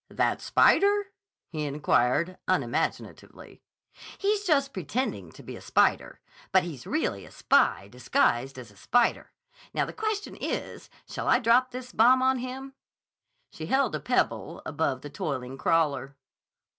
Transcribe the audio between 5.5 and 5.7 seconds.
a